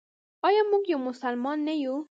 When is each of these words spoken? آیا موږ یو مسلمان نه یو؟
آیا 0.47 0.61
موږ 0.71 0.83
یو 0.93 0.99
مسلمان 1.09 1.57
نه 1.67 1.73
یو؟ 1.83 1.95